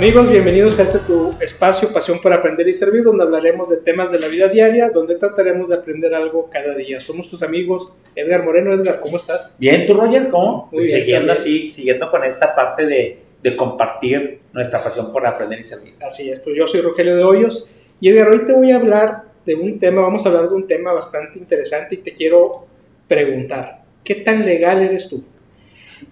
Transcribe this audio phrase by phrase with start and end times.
[0.00, 4.10] Amigos, bienvenidos a este tu espacio Pasión por Aprender y Servir, donde hablaremos de temas
[4.10, 7.00] de la vida diaria, donde trataremos de aprender algo cada día.
[7.00, 8.72] Somos tus amigos, Edgar Moreno.
[8.72, 9.54] Edgar, ¿cómo estás?
[9.58, 10.30] Bien, ¿tú, Roger?
[10.30, 10.70] ¿Cómo?
[10.72, 15.60] Muy bien, siguiendo así, siguiendo con esta parte de, de compartir nuestra pasión por aprender
[15.60, 15.92] y servir.
[16.00, 19.24] Así es, pues yo soy Rogelio de Hoyos y Edgar, hoy te voy a hablar
[19.44, 22.64] de un tema, vamos a hablar de un tema bastante interesante y te quiero
[23.06, 25.22] preguntar, ¿qué tan legal eres tú?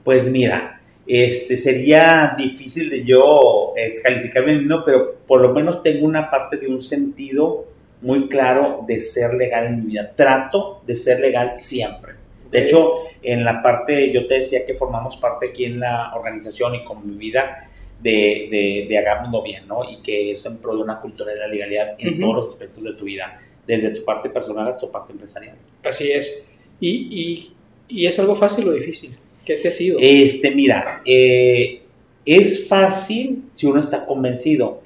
[0.05, 0.78] Pues mira,
[1.09, 6.59] este sería difícil de yo este, calificarme mismo, pero por lo menos tengo una parte
[6.59, 7.65] de un sentido
[8.03, 10.13] muy claro de ser legal en mi vida.
[10.15, 12.13] Trato de ser legal siempre.
[12.51, 16.75] De hecho, en la parte, yo te decía que formamos parte aquí en la organización
[16.77, 17.65] y con mi vida
[18.01, 19.89] de, de, de hagámoslo bien, ¿no?
[19.91, 22.21] Y que eso en pro de una cultura de la legalidad en Ujú.
[22.21, 25.57] todos los aspectos de tu vida, desde tu parte personal hasta tu parte empresarial.
[25.85, 26.47] Así es.
[26.81, 27.53] ¿Y, y,
[27.89, 29.19] y es algo fácil o difícil?
[29.49, 29.99] ¿Qué te ha sido?
[30.01, 31.81] Este, mira, eh,
[32.27, 34.83] es fácil si uno está convencido,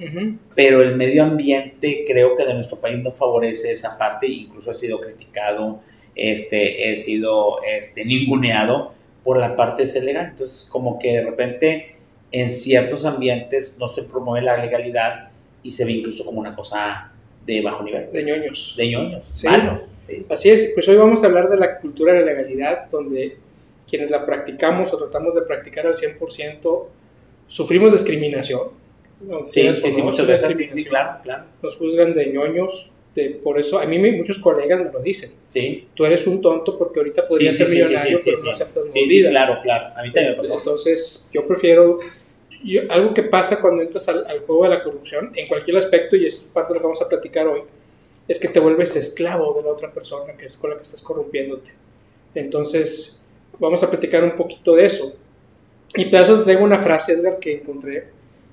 [0.55, 4.75] pero el medio ambiente creo que de nuestro país no favorece esa parte, incluso he
[4.75, 5.81] sido criticado,
[6.15, 8.93] este, he sido este, ninguneado
[9.25, 10.29] por la parte de ser legal.
[10.33, 11.97] Entonces, como que de repente
[12.31, 15.31] en ciertos ambientes no se promueve la legalidad
[15.65, 17.13] y se ve incluso como una cosa
[17.45, 18.75] de bajo nivel, De ñoños.
[18.77, 19.47] de ñoños, Sí.
[19.49, 19.81] malos.
[20.07, 20.25] sí.
[20.31, 23.37] Así es, pues hoy vamos a hablar de la cultura de la legalidad, donde
[23.93, 26.87] quienes la practicamos o tratamos de practicar al 100%
[27.47, 28.69] sufrimos discriminación.
[29.21, 29.47] ¿no?
[29.47, 31.45] Sí, sí, sí, no, muchas es veces, sí, sí, claro, claro.
[31.62, 35.31] Nos juzgan de ñoños, de, por eso, a mí muchos colegas me lo dicen.
[35.51, 38.31] Sí, Tú eres un tonto porque ahorita podrías Sí, ser sí, sí, millonario, sí, sí,
[38.31, 38.45] pero sí.
[38.47, 39.31] no aceptas sí, sí, mordidas.
[39.31, 39.87] claro, claro.
[39.95, 40.55] A mí también me pasó.
[40.55, 41.98] Entonces, yo prefiero.
[42.65, 46.17] yo- algo que pasa cuando entras al, al juego de la corrupción, en cualquier aspecto,
[46.17, 47.61] y es parte de lo que vamos a platicar hoy,
[48.27, 51.03] es que te vuelves esclavo de la otra persona que es con la que estás
[51.03, 51.73] corrompiéndote.
[52.35, 53.22] Entonces,
[53.58, 55.17] vamos a platicar un poquito de eso.
[55.95, 58.05] Y para eso traigo una frase, Edgar, que encontré,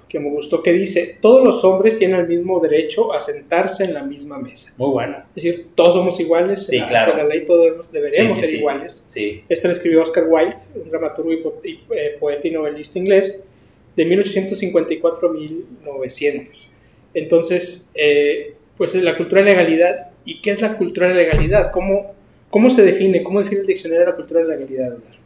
[0.10, 3.94] que me gustó, que dice: Todos los hombres tienen el mismo derecho a sentarse en
[3.94, 4.74] la misma mesa.
[4.78, 5.18] Muy bueno.
[5.36, 7.16] Es decir, todos somos iguales, Sí, ante claro.
[7.16, 9.06] la ley todos deberíamos Sí, sí, ser iguales.
[9.08, 11.32] Sí, Este lo escribió Oscar Wilde, un dramaturgo
[11.64, 13.48] y, y, eh, poeta y novelista inglés,
[13.96, 16.70] de 1854 a 1900.
[17.14, 20.10] Entonces, eh, pues la cultura de legalidad.
[20.26, 21.72] ¿Y qué es la cultura de legalidad?
[21.72, 22.14] ¿Cómo,
[22.50, 23.24] cómo se define?
[23.24, 24.88] ¿Cómo define el diccionario de la cultura de legalidad?
[24.88, 25.20] Edgar?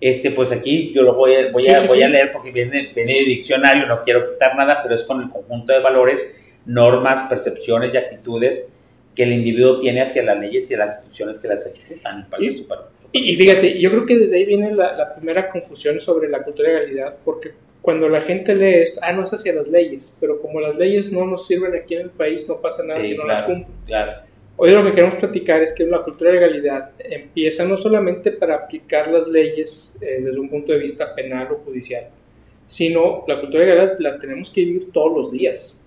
[0.00, 2.02] este, pues aquí yo lo voy a, voy Sí, a, sí, voy sí.
[2.04, 5.30] a leer porque viene, viene de diccionario, no quiero quitar nada, pero es con el
[5.30, 6.34] conjunto de valores,
[6.66, 8.70] normas, percepciones y actitudes
[9.14, 12.26] que el individuo tiene hacia las leyes y las instituciones que las ejecutan.
[12.38, 12.78] Y- súper-
[13.12, 16.42] Y, y fíjate, yo creo que desde ahí viene la, la primera confusión sobre la
[16.42, 20.16] cultura de legalidad, porque cuando la gente lee esto, ah, no es hacia las leyes,
[20.20, 23.10] pero como las leyes no nos sirven aquí en el país, no pasa nada si
[23.16, 23.76] no claro, las cumplen.
[23.86, 24.12] Claro,
[24.56, 28.54] Hoy lo que queremos platicar es que la cultura de legalidad empieza no solamente para
[28.54, 32.04] aplicar las leyes eh, desde un punto de vista penal o judicial,
[32.64, 35.82] sino la cultura de legalidad la tenemos que vivir todos los días.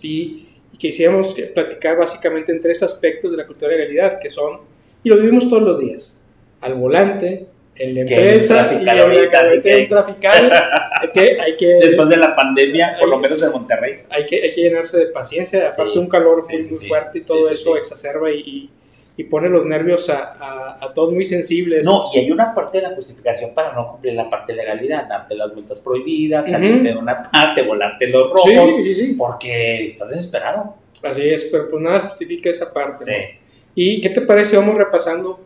[0.00, 4.60] Y, y quisiéramos platicar básicamente en tres aspectos de la cultura de legalidad, que son,
[5.02, 6.24] y lo vivimos todos los días,
[6.60, 10.52] al volante, en la empresa, y en la trafical,
[11.02, 14.02] hay que, hay que, Después de la pandemia, por lo menos en Monterrey.
[14.08, 16.88] hay que, hay que llenarse de paciencia, aparte Sí, un calor sí, muy, sí, muy
[16.88, 18.70] fuerte y todo eso exacerba y, y,
[19.16, 21.84] y pone los nervios a, a, a todos muy sensibles.
[21.84, 25.08] No, y hay una parte de la justificación para no cumplir la parte de legalidad,
[25.08, 28.70] darte las vueltas prohibidas, salirte de una parte, volarte los rojos,
[29.18, 30.76] porque estás desesperado.
[31.02, 33.10] así es, pero pues nada justifica esa parte.
[33.10, 33.42] ¿no?
[33.74, 34.56] ¿Y qué te parece?
[34.56, 35.40] Vamos repasando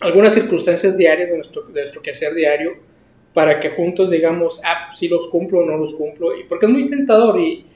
[0.00, 2.72] algunas circunstancias diarias de nuestro, de nuestro quehacer diario
[3.36, 6.72] para que juntos digamos, ah, si los cumplo o no los cumplo, y porque es
[6.72, 7.66] muy tentador y,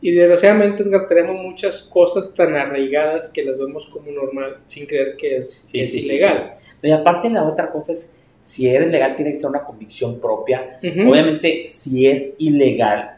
[0.00, 5.38] y desgraciadamente tenemos muchas cosas tan arraigadas que las vemos como normal sin creer que
[5.38, 6.54] es, Sí, es sí, sí, ilegal.
[6.80, 10.78] Y aparte la otra cosa es, si eres legal tiene que ser una convicción propia.
[11.10, 13.16] Obviamente, si es ilegal,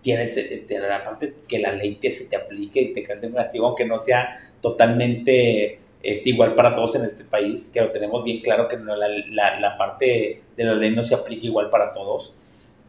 [0.00, 3.18] tienes eh, te- la parte que la ley te, se te aplique y te cae
[3.26, 7.90] un castigo, aunque no sea totalmente este, igual para todos en este país, que lo
[7.90, 11.46] tenemos bien claro que no, la, la- la parte de la ley no se aplica
[11.46, 12.34] igual para todos,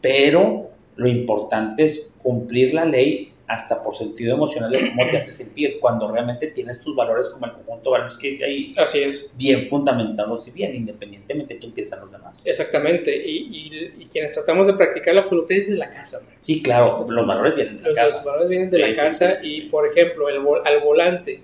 [0.02, 5.30] pero lo importante es cumplir la ley hasta por sentido emocional de cómo te hace
[5.32, 9.00] sentir cuando realmente tienes tus valores como el conjunto de valores que dice ahí Así
[9.00, 12.42] es, bien fundamentados y bien, independientemente de que empiezan los demás.
[12.46, 13.16] exactamente.
[13.16, 16.22] Y, y, y quienes tratamos de practicar la política desde la casa.
[16.22, 16.36] man.
[16.40, 18.16] Sí, claro, los valores vienen de la Los, casa.
[18.16, 21.42] los valores vienen de Sí, la sí, casa sí, y, por ejemplo, el, al volante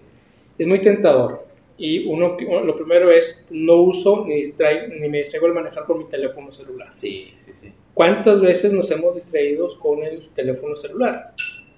[0.57, 1.45] es muy tentador.
[1.81, 2.35] Y uno,
[2.65, 6.51] lo primero es, no uso ni, distraigo, ni me distraigo al manejar con mi teléfono
[6.51, 6.91] celular.
[6.97, 7.73] Sí, sí, sí.
[7.93, 11.33] ¿Cuántas veces nos hemos distraído con el teléfono celular?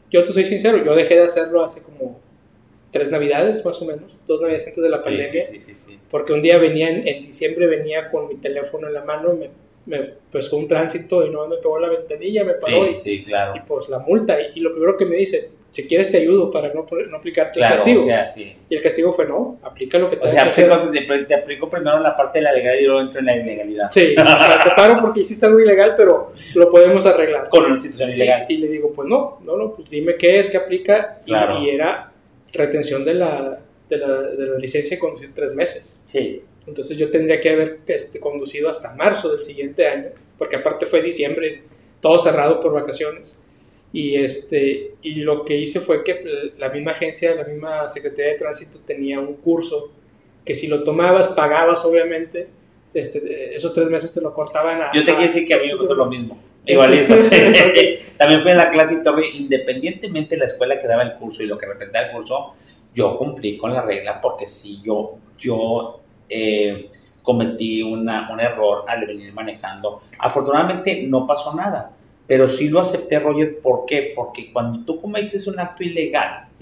[0.10, 2.20] Yo te soy sincero, yo dejé de hacerlo hace como
[2.92, 5.44] tres navidades, más o menos, dos navidades antes de la Sí, pandemia.
[5.44, 6.00] sí, sí, sí, sí.
[6.10, 9.38] porque un día venía, en, en diciembre venía con mi teléfono en la mano y
[9.38, 9.50] me
[9.86, 10.14] me
[10.52, 13.54] un tránsito y no me pegó la ventanilla, me paró y, sí, claro.
[13.56, 14.40] y, pues la multa.
[14.40, 17.60] Y, y lo primero que me dice, si quieres te ayudo para no, no aplicarte
[17.60, 18.02] Claro, el castigo.
[18.02, 18.56] o sea, sí.
[18.70, 20.72] y el castigo fue no, aplica lo que O tengas sea, que hacer.
[20.72, 23.38] aplico, te, te aplico primero la parte de la legalidad y luego entro en la
[23.38, 23.90] ilegalidad.
[23.92, 27.48] Sí, o sea, te paro porque hiciste algo ilegal, pero lo podemos arreglar.
[27.50, 28.46] Con una institución ilegal.
[28.50, 31.20] Y, y le digo, pues no, no, no, pues dime qué es, qué aplica.
[31.26, 31.62] Y- Claro.
[31.62, 32.12] Y, era
[32.54, 36.04] retención de la, de, la, de la licencia de conducir tres meses.
[36.08, 36.44] Sí.
[36.68, 41.02] Entonces yo tendría que haber este, conducido hasta marzo del siguiente año, porque aparte fue
[41.02, 41.64] diciembre,
[42.02, 43.42] todo cerrado por vacaciones.
[43.94, 48.38] Y, este, y lo que hice fue que la misma agencia, la misma Secretaría de
[48.38, 49.92] Tránsito tenía un curso
[50.46, 52.48] que si lo tomabas, pagabas obviamente,
[52.94, 54.92] este, esos tres meses te lo cortaban a...
[54.94, 56.38] Yo te quiero decir que a mí me pasó lo mismo.
[56.66, 57.18] Igualito.
[57.18, 57.36] sí.
[58.18, 61.44] También fui en la clase y todo, independientemente de la escuela que daba el curso
[61.44, 62.54] y lo que representaba el curso,
[62.94, 66.90] yo cumplí con la regla porque si yo, yo eh,
[67.24, 70.02] cometí una, un error al venir manejando.
[70.20, 71.92] Afortunadamente no pasó nada,
[72.32, 73.60] pero sí lo acepté, Roger.
[73.60, 74.14] ¿Por qué?
[74.16, 76.46] Porque cuando tú cometes un acto ilegal,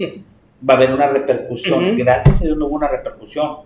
[0.68, 1.94] va a haber una repercusión.
[1.94, 3.58] Gracias a Dios no hubo una repercusión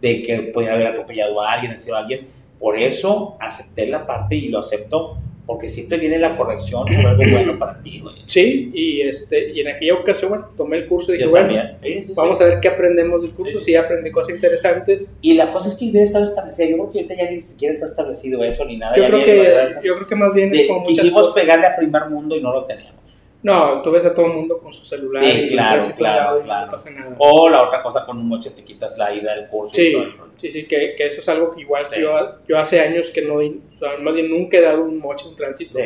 [0.00, 2.28] de que podía haber atropellado a alguien, ha sido alguien.
[2.60, 5.18] Por eso acepté la parte y lo acepto,
[5.48, 8.16] porque siempre viene la corrección sobre algo bueno para ti, güey.
[8.26, 11.54] Sí, y, este, y en aquella ocasión, bueno, tomé el curso y dije, Yo bueno.
[11.82, 12.12] Sí, sí.
[12.14, 15.14] vamos a ver qué aprendemos del curso, si aprendí cosas interesantes.
[15.22, 16.68] Y la cosa es que debe estar establecido.
[16.68, 18.94] Yo creo que ahorita ya ni siquiera está establecido eso ni nada.
[18.94, 21.42] Yo ya creo, que, yo creo que más bien es de- como muchas quisimos cosas.
[21.42, 22.97] pegarle a primer mundo y no lo teníamos.
[23.42, 26.42] No, tú ves a todo el mundo con su celular Sí, y claro, claro, y
[26.42, 26.66] claro.
[26.66, 27.16] no pasa nada.
[27.20, 29.80] O la otra cosa, con un moche te quitas la ida del curso.
[29.80, 30.32] y Sí, todo el rollo.
[30.36, 32.00] sí, sí, que, que eso es algo que igual Sí.
[32.00, 32.10] yo,
[32.48, 35.36] yo hace años que no, o sea, más bien nunca he dado un moche, un
[35.36, 35.84] tránsito, Sí,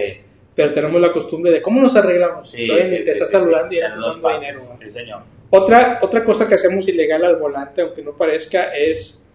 [0.54, 2.50] pero tenemos la costumbre de cómo nos arreglamos.
[2.50, 2.66] sí, ni
[3.04, 4.58] te estás saludando y ya estás dando dinero.
[4.70, 4.78] ¿no?
[4.82, 5.20] Sí, señor.
[5.50, 9.31] Otra, otra cosa que hacemos ilegal al volante, aunque no parezca, es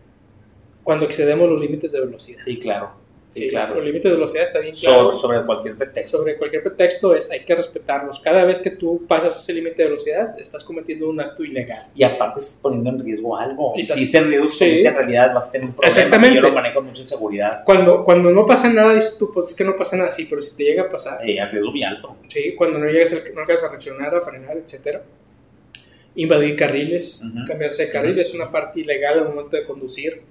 [0.84, 2.42] cuando excedemos los límites de velocidad.
[2.44, 2.90] Sí, claro.
[3.38, 3.76] Sí, Sí, claro.
[3.76, 5.10] Los límites de velocidad está bien So- claro.
[5.12, 6.18] sobre cualquier pretexto.
[6.18, 8.20] sobre cualquier pretexto es hay que respetarlos.
[8.20, 11.88] Cada vez que tú pasas ese límite de velocidad, estás cometiendo un acto ilegal.
[11.96, 13.74] Y aparte estás poniendo en riesgo algo.
[13.76, 14.86] Y estás- si ese riesgo se Sí.
[14.86, 15.88] en realidad vas a tener un problema.
[15.96, 16.36] Exactamente.
[16.36, 17.64] Yo lo manejo con mucha seguridad.
[17.66, 20.42] Cuando, cuando no pasa nada, dices tú, pues es que no pasa nada, sí, pero
[20.42, 22.16] si te llega a pasar, Eh, a riesgo muy alto.
[22.28, 25.04] sí, cuando no llegas, a- no llegas a reaccionar, a frenar, etcétera.
[26.16, 27.46] Invadir carriles, Ujú.
[27.48, 30.22] cambiarse de carril es una parte ilegal al momento de conducir.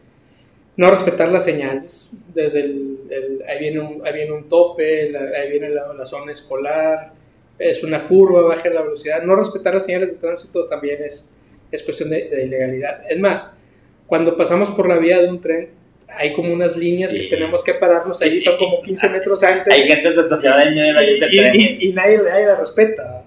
[0.77, 5.21] No respetar las señales, desde el, el- ahí, viene un, ahí viene un tope, la-
[5.39, 7.13] ahí viene la, la zona escolar,
[7.59, 9.23] es una curva, baja la velocidad.
[9.23, 11.33] No respetar las señales de tránsito también es,
[11.73, 13.03] es cuestión de, de ilegalidad.
[13.11, 13.63] Es más,
[14.07, 15.71] cuando pasamos por la vía de un tren,
[16.09, 17.23] hay como unas líneas Sí.
[17.23, 20.87] que tenemos que pararnos ahí, son como 15 metros antes Hay gente estacionada en medio
[20.89, 21.55] de la vía del y, tren.
[21.57, 23.25] y- y nadie, nadie la respeta.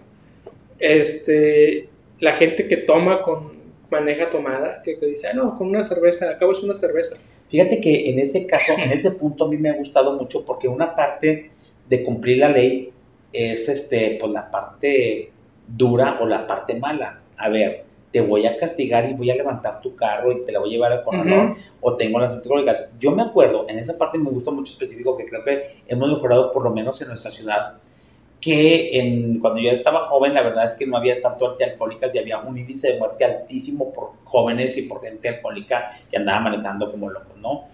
[0.78, 3.58] Este, la gente que toma con
[3.90, 7.18] maneja tomada, que, que dice, ah, no, con una cerveza, acabo es una cerveza.
[7.50, 10.68] Fíjate que en ese caso, en ese punto a mí me ha gustado mucho porque
[10.68, 11.50] una parte
[11.88, 12.92] de cumplir la ley
[13.34, 15.32] es este, pues la parte
[15.76, 17.22] dura o la parte mala.
[17.38, 20.60] A ver, te voy a castigar y voy a levantar tu carro y te la
[20.60, 22.96] voy a llevar al corralón o tengo las antigólicas.
[23.00, 26.52] Yo me acuerdo, en esa parte me gusta mucho específico que creo que hemos mejorado
[26.52, 27.78] por lo menos en nuestra ciudad,
[28.42, 32.20] que en, cuando yo estaba joven la verdad es que no había tanto antialcohólicas y
[32.20, 36.90] había un índice de muerte altísimo por jóvenes y por gente alcohólica que andaba manejando
[36.90, 37.66] como locos, ¿no?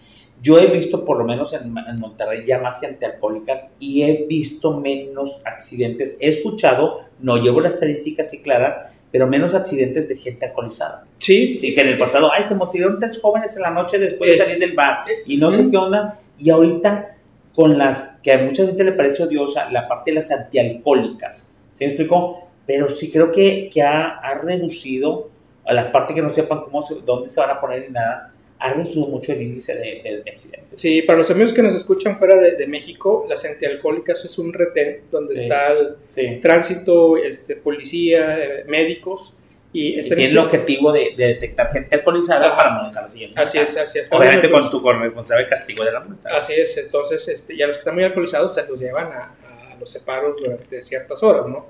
[0.42, 4.78] Yo he visto por lo menos en, en Monterrey ya más antialcohólicas y he visto
[4.80, 6.18] menos accidentes.
[6.20, 11.06] He escuchado, no llevo la estadística así clara, pero menos accidentes de gente alcoholizada.
[11.20, 14.30] Sí, Sí, que en el pasado, ay, se murieron tres jóvenes en la noche después
[14.30, 16.20] de Es- salir del bar y no sé qué onda.
[16.38, 17.15] Y ahorita,
[17.56, 21.86] con las que a mucha gente le parece odiosa, la parte de las antialcohólicas, ¿sí
[21.86, 22.48] me explico?
[22.68, 25.30] Pero sí creo que, que ha, ha reducido,
[25.66, 28.32] a la parte que no sepan cómo se- dónde se van a poner ni nada,
[28.60, 30.80] ha reducido mucho el índice de, de- de accidentes.
[30.80, 34.54] Sí, para los amigos que nos escuchan fuera de, de México, las antialcohólicas es un
[34.54, 35.44] retén donde Sí.
[35.44, 36.40] está el Sí.
[36.42, 39.34] tránsito, este, policía, eh, médicos
[39.76, 42.56] y, están tiene el objetivo de, de detectar gente alcoholizada Ajá.
[42.56, 43.42] para manejar la siguiente.
[43.42, 44.12] Así es, así es.
[44.12, 46.30] Obviamente con tu con responsable castigo de la multa.
[46.36, 49.36] Así es, entonces, este, y a los que están muy alcoholizados se los llevan a,
[49.72, 51.68] a los separos durante ciertas horas, ¿no?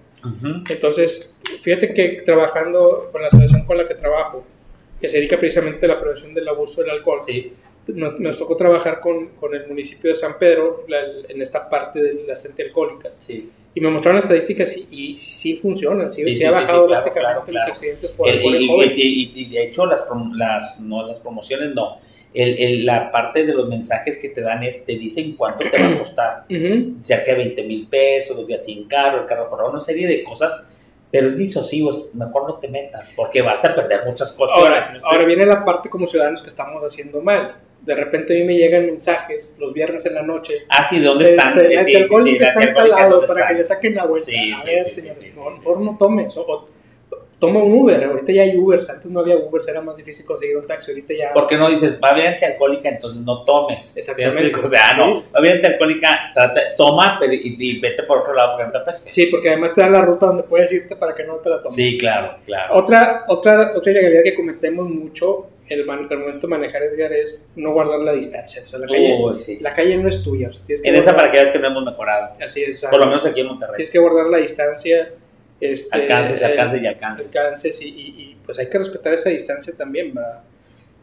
[0.69, 4.43] Entonces, fíjate que trabajando con la asociación con la que trabajo,
[4.99, 7.53] que se dedica precisamente a la prevención del abuso del alcohol, Sí.
[7.87, 12.01] Nos, nos tocó trabajar con, con el municipio de San Pedro la- en esta parte
[12.01, 13.15] de las antialcohólicas.
[13.15, 13.51] Sí.
[13.73, 16.87] Y me mostraron estadísticas y, y sí funcionan, sí, Sí, sí ha bajado sí, claro,
[16.87, 17.71] drásticamente claro, los claro.
[17.71, 21.97] accidentes por El- en y, y- y- de hecho las, las, no, las promociones no.
[22.33, 25.77] El, el- la parte de los mensajes que te dan es, te dicen cuánto te
[25.77, 26.45] va a costar.
[26.49, 26.95] Ujú.
[27.01, 30.23] Cerca de 20 mil pesos, los días sin carro, el carro por una serie de
[30.23, 30.67] cosas.
[31.11, 34.57] Pero es disuasivo, es- mejor no te metas, porque vas a perder muchas cosas.
[34.57, 37.55] Ahora, ahora viene la parte como ciudadanos que estamos haciendo mal.
[37.85, 40.65] De repente a mí me llegan mensajes los viernes en la noche.
[40.69, 41.59] Ah, sí, ¿de dónde están?
[41.59, 43.53] Este, sí, sí, sí, la está en tal alcohólica, lado ¿dónde para están?
[43.53, 44.31] que le saquen la vuelta.
[44.31, 45.09] A ver, sí.
[45.35, 46.35] por favor no tomes.
[46.37, 46.75] O, o
[47.37, 48.03] toma un Uber.
[48.03, 48.89] Ahorita ya hay Ubers.
[48.89, 50.91] Antes no había Ubers, era más difícil conseguir un taxi.
[50.91, 51.33] Ahorita ya.
[51.33, 53.95] ¿Por qué no dices, va a haber antialcohólica, entonces no tomes?
[53.97, 54.59] Exactamente.
[54.59, 58.57] O sea, no, va a haber antialcohólica, trata, toma y, y vete por otro lado
[58.57, 59.13] porque no te pesques.
[59.13, 61.57] Sí, porque además te dan la ruta donde puedes irte para que no te la
[61.57, 61.73] tomes.
[61.73, 62.75] Sí, claro, claro.
[62.75, 67.73] Otra, otra, otra ilegalidad que cometemos mucho el, man- momento de manejar Edgar es no
[67.73, 68.61] guardar la distancia.
[68.63, 69.57] O sea, la calle, Uy, sí.
[69.61, 70.49] la calle no es tuya.
[70.49, 72.33] o sea, tienes que En esa para que veas que no hemos mejorado.
[72.43, 72.81] Así es.
[72.83, 73.75] Por lo menos aquí en Monterrey.
[73.77, 75.09] Tienes que guardar la distancia.
[75.59, 77.25] Este, Alcances, eh, alcances y alcances.
[77.27, 80.41] alcances y, y- y, pues hay que respetar esa distancia también, ¿verdad?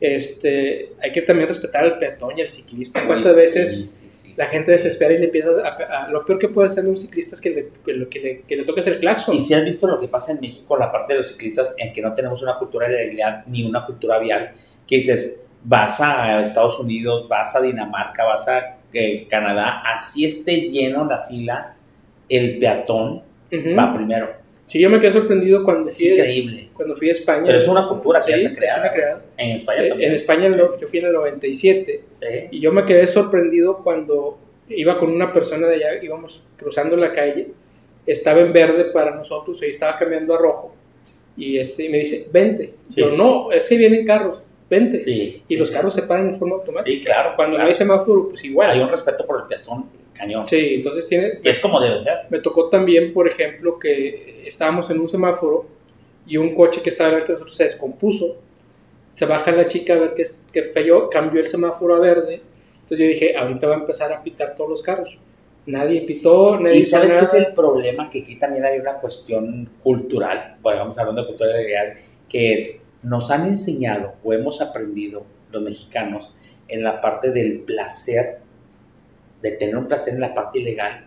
[0.00, 3.02] Este, hay que también respetar al peatón y al ciclista.
[3.06, 4.06] ¿Cuántas veces sí.
[4.36, 5.68] La gente desespera y le empiezas a,
[6.04, 8.40] a- Lo peor que puede hacer un ciclista es que le, que le, que le,
[8.42, 9.34] que le toques el claxon.
[9.34, 11.92] Y si has visto lo que pasa en México, la parte de los ciclistas, en
[11.92, 14.52] que no tenemos una cultura de legalidad ni una cultura vial,
[14.86, 20.62] que dices, vas a Estados Unidos, vas a Dinamarca, vas a eh, Canadá, así esté
[20.70, 21.76] lleno la fila,
[22.28, 23.22] el peatón
[23.78, 24.41] va primero.
[24.72, 26.68] Sí, yo me quedé sorprendido cuando Es fui, increíble.
[26.72, 27.42] cuando fui a España.
[27.44, 28.92] Pero es una cultura que Sí, ya está es creada.
[28.92, 29.22] creada.
[29.36, 30.08] En España Eh, también.
[30.08, 32.28] En España yo fui en el 97 Sí.
[32.52, 34.38] y yo me quedé sorprendido cuando
[34.70, 37.48] iba con una persona de allá, íbamos cruzando la calle,
[38.06, 40.74] estaba en verde para nosotros y estaba cambiando a rojo
[41.36, 42.72] y este y me dice, vente.
[42.88, 43.00] Sí.
[43.02, 45.00] Yo, no, es que vienen carros, vente.
[45.00, 45.42] Sí.
[45.48, 46.90] Y los carros se paran en forma automática.
[46.90, 47.32] Sí, claro.
[47.36, 47.64] Cuando claro.
[47.64, 48.70] no hay semáforo, pues igual.
[48.70, 50.46] Hay un respeto por el peatón cañón.
[50.46, 52.18] Sí, entonces tiene, Que es como debe ser.
[52.30, 55.66] me tocó también, por ejemplo, que estábamos en un semáforo
[56.26, 58.36] y un coche que estaba delante de nosotros se descompuso.
[59.12, 62.40] Se baja la chica a ver qué, es- qué falló, cambió el semáforo a verde.
[62.74, 65.18] Entonces yo dije, ahorita va a empezar a pitar todos los carros.
[65.66, 69.68] Nadie pitó, nadie Y sabes qué es el problema, que aquí también hay una cuestión
[69.82, 74.60] cultural, bueno, vamos hablando de cultura de legalidad, que es, nos han enseñado o hemos
[74.60, 76.34] aprendido los mexicanos
[76.66, 78.38] en la parte del placer,
[79.42, 81.04] de tener un placer en la parte ilegal,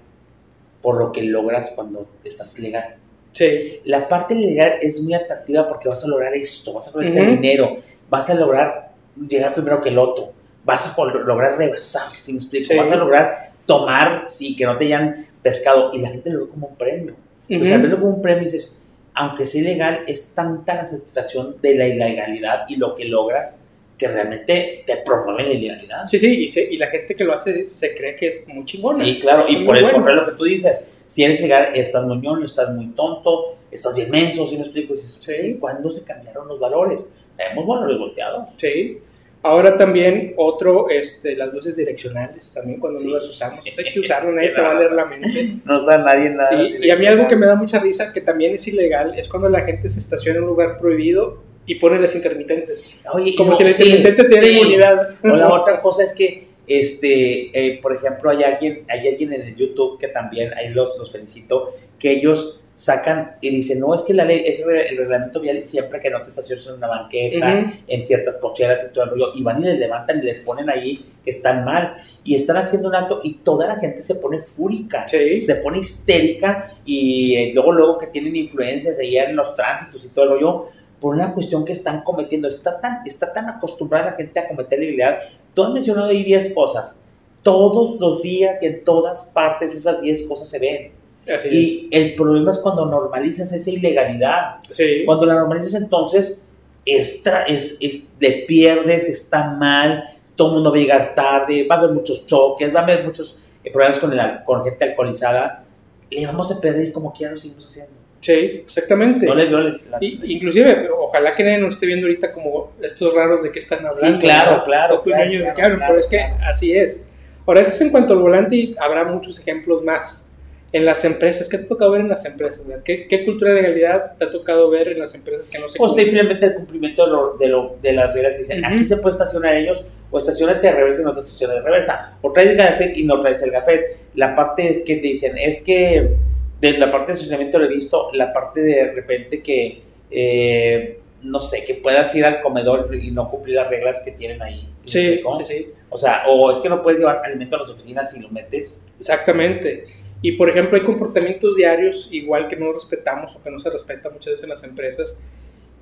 [0.82, 2.96] por lo que logras cuando estás legal.
[3.32, 7.08] Sí, La parte legal es muy atractiva porque vas a lograr esto, vas a lograr
[7.12, 7.32] este Ujú.
[7.42, 7.78] dinero,
[8.10, 8.92] vas a lograr
[9.30, 10.32] llegar primero que el otro,
[10.64, 12.78] vas a lograr rebasar, si me explico, Sí.
[12.78, 16.52] vas a lograr tomar y que no te hayan pescado y la gente lo ve
[16.52, 17.16] como un premio.
[17.50, 21.76] Entonces, al verlo como un premio dices, aunque sea ilegal, es tanta la satisfacción de
[21.76, 23.62] la ilegalidad y lo que logras
[23.98, 26.06] que realmente te promueve la ilegalidad.
[26.08, 28.66] sí, sí, y, se- y la gente que lo hace se cree que es muy
[28.66, 29.04] chingona.
[29.04, 29.98] Sí, claro, y por el bueno.
[29.98, 33.96] contrario lo que tú dices, si eres legal, estás muy ñoño, estás muy tonto, estás
[33.96, 35.32] bien menso, si me explico, y dices, Sí.
[35.32, 37.10] "Oye, ¿cuándo se cambiaron los valores?
[37.38, 38.50] Tenemos valores volteados.
[38.58, 38.98] Sí.
[39.44, 43.70] Ahora también otro, este, las luces direccionales, también cuando Sí, no las usamos, sí.
[43.78, 45.58] hay que usarlas, nadie te va a leer la mente.
[45.66, 46.54] No sabe nadie nada.
[46.62, 49.28] Y, y a mí algo que me da mucha risa, que también es ilegal, es
[49.30, 52.90] cuando la gente se estaciona en un lugar prohibido y pone las intermitentes.
[53.14, 54.52] Oye, Como no, si sí, intermitente sí.
[54.52, 55.16] inmunidad.
[55.24, 59.42] O la otra cosa es que, este, eh, por ejemplo, hay alguien, hay alguien en
[59.42, 61.70] el YouTube que también, ahí los, los felicito,
[62.00, 65.98] que ellos sacan y dicen, no, es que la ley, es el reglamento vial siempre
[66.02, 69.44] que no te estaciones en una banqueta, en ciertas cocheras y todo el rollo, y
[69.44, 71.96] van y les levantan y les ponen ahí que están mal,
[72.26, 75.38] y están haciendo un acto y toda la gente se pone fúrica, Sí.
[75.38, 80.10] se pone histérica, y eh, luego, luego que tienen influencias ahí en los tránsitos y
[80.10, 80.66] todo el rollo,
[81.00, 82.48] por una cuestión que están cometiendo.
[82.48, 85.20] Está tan, está tan acostumbrada la gente a cometer ilegalidad.
[85.54, 87.00] Tú has mencionado ahí 10 cosas.
[87.44, 90.92] Todos los días y en todas partes esas 10 cosas se ven.
[91.34, 94.58] Así Y el problema es cuando normalizas esa ilegalidad.
[94.72, 95.04] Sí.
[95.06, 96.48] Cuando la normalizas entonces,
[96.86, 100.04] es, tra- es, es- le pierdes, está mal,
[100.36, 103.04] todo el mundo va a llegar tarde, va a haber muchos choques, va a haber
[103.04, 105.64] muchos eh, problemas con, el con gente alcoholizada.
[106.12, 107.94] Le vamos a perder como quiera lo seguimos haciendo.
[108.26, 109.26] Sí, exactamente.
[109.28, 112.72] No le veo la- la- Y- inclusive, ojalá que nadie nos esté viendo ahorita como
[112.82, 114.00] estos raros de qué están hablando.
[114.20, 114.64] Sí, claro, ¿no?
[114.64, 117.06] claro, Estos claro, niños claro, claro, pero es que así es.
[117.46, 120.24] Ahora, esto es en cuanto al volante y habrá muchos ejemplos más.
[120.72, 122.66] En las empresas, ¿qué te ha tocado ver en las empresas?
[122.84, 125.78] ¿Qué, qué cultura de legalidad te ha tocado ver en las empresas que no se
[125.78, 128.74] Pues simplemente el cumplimiento de, lo- de, lo- de las reglas que dicen, Ujú.
[128.74, 132.18] aquí se puede estacionar ellos, o estacionate de reversa y no te estaciones de reversa,
[132.22, 133.86] o traes el gafet y no traes el gafet.
[134.16, 136.18] La parte es que te dicen, es que,
[136.62, 139.82] de la parte de estacionamiento lo he visto, la parte de repente que,
[140.12, 144.42] eh, no sé, que puedas ir al comedor y no cumplir las reglas que tienen
[144.42, 144.62] ahí.
[144.82, 147.70] ¿me Sí, sí, sí, O sea, o es que no puedes llevar alimento a las
[147.70, 148.84] oficinas si lo metes.
[149.00, 149.86] exactamente.
[150.22, 154.10] Y por ejemplo, hay comportamientos diarios igual que no respetamos o que no se respeta
[154.10, 155.20] muchas veces en las empresas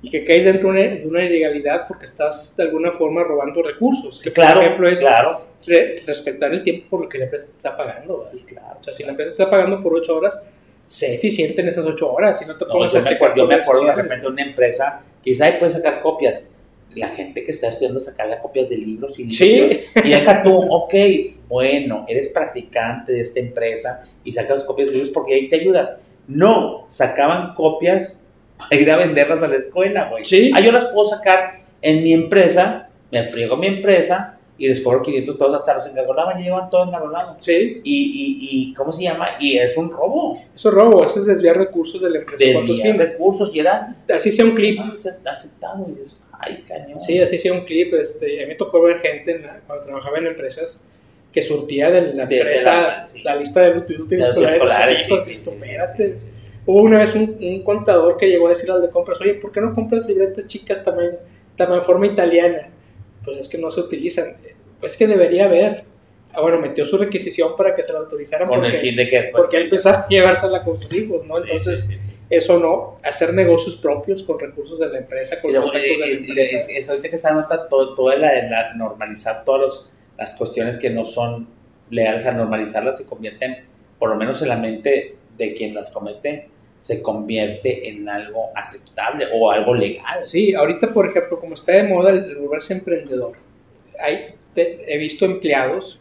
[0.02, 3.62] y que caes dentro de una, de una ilegalidad porque estás de alguna forma robando
[3.62, 4.22] recursos.
[4.22, 5.46] Que claro, por ejemplo es claro.
[5.66, 8.22] re- respetar el tiempo por lo que la empresa te está pagando.
[8.24, 8.76] Sí, claro.
[8.80, 10.44] O sea, si la empresa te está pagando por 8 horas,
[10.86, 13.46] sé eficiente en esas 8 horas y no te No, yo a me checar yo
[13.46, 16.50] me acuerdo de repente una empresa que dice, ay, puedes sacar copias.
[16.94, 19.38] la gente que está estudiando sacar copias de libros y libros.
[19.38, 19.80] Sí.
[20.04, 20.94] Y acá tú, ok,
[21.48, 25.96] bueno, eres practicante de esta empresa y sacas copias de libros porque ahí te ayudas.
[26.28, 28.22] No, sacaban copias
[28.56, 30.24] para ir a venderlas a la escuela, güey.
[30.24, 30.52] Sí.
[30.54, 35.02] Ah, yo las puedo sacar en mi empresa, me friego mi empresa y les cobro
[35.02, 37.36] 500 todos hasta los engargolaban y llevan todo engargolado.
[37.40, 39.30] Sí, Y, y, y, ¿cómo se llama?
[39.40, 40.38] Y es un robo.
[40.54, 42.44] es robo, eso es desviar recursos de la empresa.
[42.52, 44.78] ¿Cuántos Desviar recursos y era Así sea un clip.
[45.24, 45.84] aceptado.
[45.88, 47.00] Y dices, ay, cañón.
[47.00, 47.94] Sí, así sea un clip.
[47.94, 50.84] Este, a mí me tocó ver gente la- cuando trabajaba en empresas
[51.32, 53.22] que surtía de la De- de empresa la- sí.
[53.24, 56.26] la lista de útiles escolares de sus hijos.
[56.66, 59.50] Hubo una vez un, un contador que llegó a decir al de compras, oye, ¿por
[59.52, 61.16] qué no compras libretas chicas también,
[61.56, 62.70] también forma italiana?
[63.24, 64.36] Pues es que no se utilizan.
[64.80, 65.84] Pues que debería haber.
[66.32, 69.06] Ah, bueno, metió su requisición para que se la autorizaran Con porque, el fin de
[69.08, 71.36] que después- porque él pensaba llevársela con sus hijos, ¿no?
[71.36, 75.52] Sí, Entonces, sí, sí, eso no, hacer negocios propios con recursos de la empresa, con
[75.52, 76.56] los contactos de la es, empresa.
[76.56, 80.76] es- es ahorita que se nota todo, toda la, la normalizar todas los- las cuestiones
[80.76, 81.46] que no son
[81.90, 83.64] legales, a normalizarlas se convierten,
[84.00, 89.26] por lo menos en la mente de quien las comete, se convierte en algo aceptable
[89.32, 90.24] o algo legal.
[90.24, 93.32] Sí, ahorita, por ejemplo, como está de moda el, volverse emprendedor,
[93.98, 96.00] hay, te- he visto empleados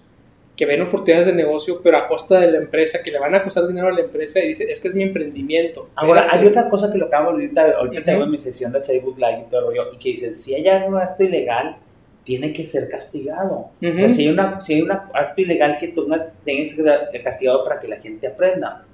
[0.55, 3.43] que ven oportunidades de negocio, pero a costa de la empresa, que le van a
[3.43, 5.89] costar dinero a la empresa y dice, es que es mi emprendimiento.
[5.95, 6.39] Ahora, Espérate.
[6.43, 8.05] hay otra cosa que lo acabo ahorita, ahorita Ujú.
[8.05, 10.53] tengo en mi sesión de Facebook Live y todo el rollo, y que dice, si
[10.53, 11.77] hay algún acto ilegal,
[12.23, 13.71] tiene que ser castigado.
[13.81, 16.07] O sea, si hay, una, si hay un acto ilegal que tú
[16.45, 18.85] tengas que ser castigado para que la gente aprenda.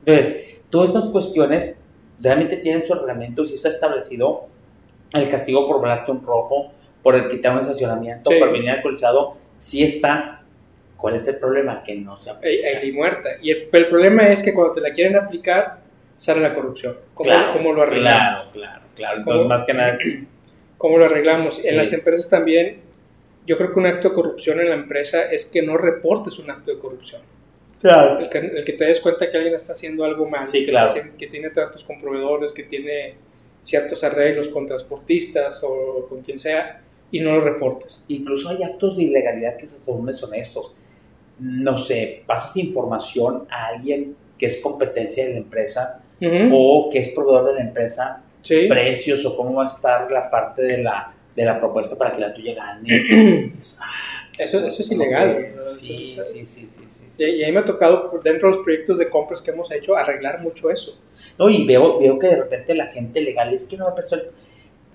[0.00, 1.82] Entonces, todas estas cuestiones
[2.22, 4.46] realmente tienen su reglamento, si está establecido
[5.12, 6.72] el castigo por volarte un rojo,
[7.02, 8.38] por el quitar un estacionamiento, Sí.
[8.38, 10.42] por venir alcoholizado, sí está.
[10.96, 11.82] ¿Cuál es el problema?
[11.82, 12.68] Que no se aplica.
[12.78, 13.30] Ahí- muerta.
[13.40, 15.80] Y el, el problema es que cuando te la quieren aplicar,
[16.18, 16.96] sale la corrupción.
[17.14, 18.42] ¿Cómo, Claro, cómo lo arreglamos?
[18.52, 19.16] Claro, claro, claro.
[19.18, 19.48] Entonces, ¿Cómo?
[19.48, 19.98] más que nada es
[20.78, 21.58] ¿Cómo lo arreglamos?
[21.58, 21.74] En Sí.
[21.76, 22.80] las empresas también,
[23.46, 26.50] yo creo que un acto de corrupción en la empresa es que no reportes un
[26.50, 27.22] acto de corrupción.
[27.80, 28.18] Claro.
[28.20, 30.70] El que, el que te des cuenta que alguien está haciendo algo mal, Sí, que,
[30.70, 30.90] claro.
[30.90, 33.14] haciendo- que tiene tratos con proveedores, que tiene
[33.62, 38.04] ciertos arreglos con transportistas o con quien sea, y no lo reportes.
[38.08, 40.74] Incluso hay actos de ilegalidad que son deshonestos.
[41.38, 46.50] No sé, pasas información a alguien que es competencia de la empresa Ujú.
[46.52, 48.66] o que es proveedor de la empresa, Sí.
[48.68, 52.20] precios o cómo va a estar la parte de la, de la propuesta para que
[52.20, 53.52] la tuya gane.
[54.44, 55.54] Es- Eso, eso es ilegal.
[55.66, 56.82] Sí, sí, sí, sí,
[57.16, 59.50] sí, Y, y a mí me ha tocado, dentro de los proyectos de compras que
[59.50, 60.98] hemos hecho, arreglar mucho eso.
[61.38, 64.16] No, y veo, veo que de repente la gente legal es que no me prestó
[64.16, 64.22] el,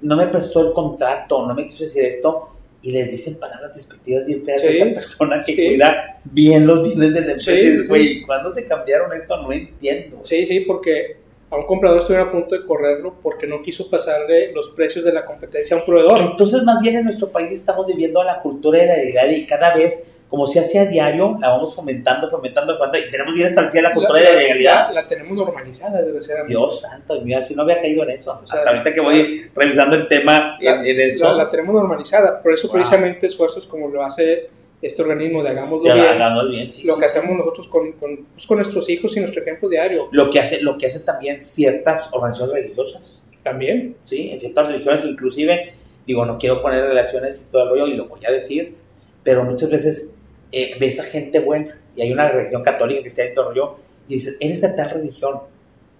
[0.02, 2.50] no me prestó el contrato, no me quiso decir esto,
[2.82, 5.68] y les dicen palabras despectivas bien feas a esa persona que Sí.
[5.68, 7.84] cuida bien los bienes de la empresa.
[7.88, 9.38] Güey, ¿cuándo se cambiaron esto?
[9.42, 10.20] No entiendo.
[10.24, 11.18] Sí, sí, porque
[11.56, 15.14] a un comprador estuvieron a punto de correrlo porque no quiso pasarle los precios de
[15.14, 16.20] la competencia a un proveedor.
[16.20, 19.74] Entonces, más bien en nuestro país estamos viviendo la cultura de la legalidad y cada
[19.76, 23.84] vez, como se hace a diario, la vamos fomentando, fomentando, fomentando, y tenemos bien establecida
[23.84, 24.88] la cultura de la legalidad.
[24.88, 26.52] La, la tenemos normalizada, desgraciadamente.
[26.52, 28.40] Dios santo, mira, si no había caído en eso.
[28.44, 31.24] O sea, Hasta ahorita que voy revisando el tema en, La- en esto.
[31.26, 32.42] La, la tenemos normalizada.
[32.42, 32.74] Por eso, Wow.
[32.78, 34.50] precisamente, esfuerzos como lo hace
[34.86, 37.18] este organismo de Hagámoslo Bien, bien, sí, lo sí, que sí.
[37.18, 40.62] hacemos nosotros con, con, pues, con nuestros hijos y nuestro ejemplo diario Lo que hace,
[40.62, 43.96] lo que hace también ciertas organizaciones religiosas, también.
[44.04, 44.30] ¿sí?
[44.32, 45.74] En ciertas religiones, inclusive,
[46.06, 48.76] digo, no quiero poner relaciones y todo el rollo, y lo voy a decir,
[49.24, 50.16] pero muchas veces
[50.52, 53.76] eh, ves a gente buena, y hay una religión católica, cristiana y todo el rollo,
[54.08, 55.40] y dices, eres de tal religión,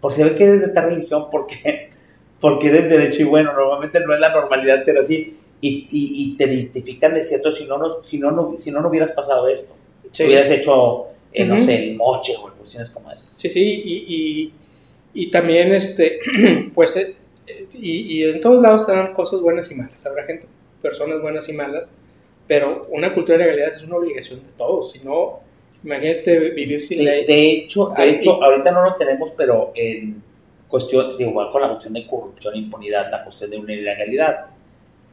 [0.02, 1.90] por si ve que eres de tal religión, ¿por qué?
[2.40, 6.38] Porque eres derecho y bueno, normalmente no es la normalidad ser así, y, y, y
[6.38, 9.48] te identifican de cierto, si no, no, si, no, no, si no, no hubieras pasado
[9.48, 9.74] esto,
[10.12, 11.64] Sí, hubieras hecho, eh, no Ujú.
[11.66, 13.34] sé, el moche o cuestiones como esas.
[13.36, 14.54] sí, sí, y, y,
[15.24, 16.20] y también, este,
[16.74, 17.16] pues, eh,
[17.74, 20.06] y, en todos lados se dan cosas buenas y malas.
[20.06, 20.46] Habrá gente,
[20.82, 21.92] personas buenas y malas,
[22.48, 24.92] pero una cultura de legalidad es una obligación de todos.
[24.92, 25.40] Si no,
[25.84, 27.26] imagínate vivir sin De, ley.
[27.26, 30.22] de hecho, de hecho, ahorita no lo tenemos, pero en
[30.68, 34.46] cuestión, de igual con la cuestión de corrupción impunidad, la cuestión de una ilegalidad,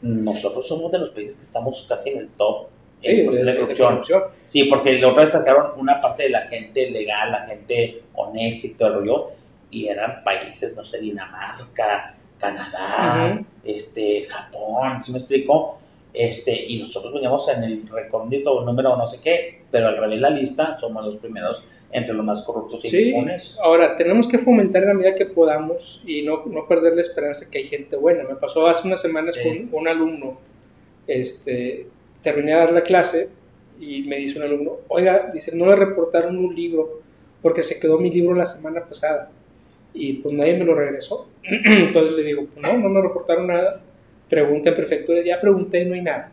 [0.03, 2.67] nosotros somos de los países que estamos casi en el top
[3.03, 4.23] en Sí, de, de- de corrupción.
[4.45, 8.71] Sí, porque otra vez sacaron una parte de la gente legal, la gente honesta y
[8.75, 9.27] todo el rollo,
[9.71, 15.79] y eran países, no sé, Dinamarca, Canadá, este, Japón, ¿sí me explico?
[16.15, 20.29] Este, y nosotros veníamos en el recóndito número no sé qué, pero al revés la
[20.31, 23.57] lista somos los primeros entre los más corruptos y Sí, impunes.
[23.63, 27.51] ahora tenemos que fomentar en la medida que podamos y no, no perder la esperanza
[27.51, 28.25] que hay gente buena.
[28.25, 29.43] Me pasó hace unas semanas Sí.
[29.71, 30.39] con un alumno,
[31.07, 31.87] este,
[32.23, 33.29] terminé de dar la clase
[33.81, 37.01] y me dice un alumno, oiga, dice, no le reportaron un libro
[37.41, 39.31] porque se quedó mi libro la semana pasada
[39.95, 41.29] y pues nadie me lo regresó.
[41.43, 43.83] Entonces le digo, no, no me reportaron nada.
[44.33, 46.33] Pregunta en prefectura, ya pregunté y no hay nada.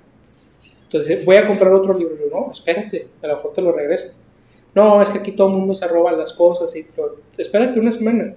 [0.84, 2.16] Entonces voy a comprar otro libro.
[2.18, 4.14] Yo, no, espérate, a lo mejor te lo regreso.
[4.74, 6.74] No, es que aquí todo el mundo se roba las cosas.
[6.78, 6.88] Y,
[7.38, 8.36] espérate una semana.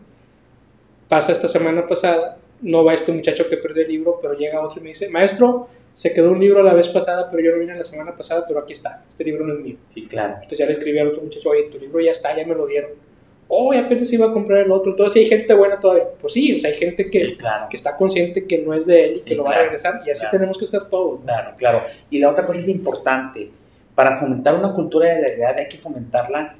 [1.09, 4.81] Pasa esta semana pasada, no va este muchacho que perdió el libro, pero llega otro
[4.81, 7.77] y me dice, maestro, se quedó un libro la vez pasada, pero yo no vine
[7.77, 9.77] la semana pasada, pero aquí está, este libro no es mío.
[9.87, 10.35] Sí, claro.
[10.43, 12.67] Entonces ya le escribí al otro muchacho, oye, tu libro ya está, ya me lo
[12.67, 12.91] dieron.
[13.55, 14.93] Oh, apenas iba a comprar el otro.
[14.93, 16.05] Entonces, hay gente buena todavía.
[16.19, 17.37] Pues sí, o sea, hay gente que,
[17.69, 20.01] que está consciente que no es de él y que lo va a regresar.
[20.07, 21.21] Y así tenemos que ser todos.
[21.23, 21.83] Claro, claro.
[22.09, 23.51] Y la otra cosa es importante.
[23.95, 26.57] Para fomentar una cultura de la realidad hay que fomentarla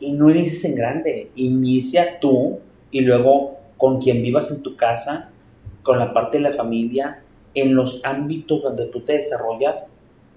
[0.00, 1.30] y no inicies en grande.
[1.36, 2.58] Inicia tú
[2.90, 5.30] y luego con quien vivas en tu casa,
[5.84, 7.22] con la parte de la familia,
[7.54, 9.92] en los ámbitos donde tú te desarrollas,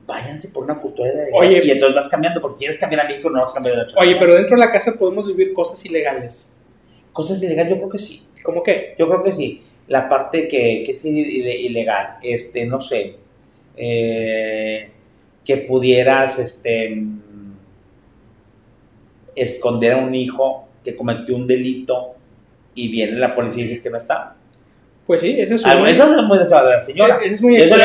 [0.06, 3.30] váyanse por una cultura de Oye, y entonces vas cambiando, porque quieres cambiar a México,
[3.30, 3.96] no vas a cambiar de ocho.
[4.00, 6.54] Oye, pero dentro de la casa podemos vivir cosas ilegales.
[7.12, 8.28] Cosas ilegales, yo creo que sí.
[8.44, 8.96] ¿Cómo qué?
[8.98, 9.64] Yo creo que sí.
[9.88, 13.16] La parte que, que es ilegal, este, no sé,
[13.78, 14.90] eh,
[15.44, 17.04] que pudieras, este,
[19.36, 22.16] esconder a un hijo que cometió un delito
[22.74, 24.35] y viene la policía y dices que no está.
[25.06, 27.18] Pues sí, eso es, ah, muy, eso es muy de la señora.
[27.24, 27.84] Es muy eso lo,